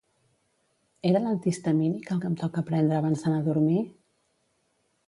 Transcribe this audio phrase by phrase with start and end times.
[1.09, 3.79] Era l'antihistamínic el que em toca prendre abans d'anar a dormir?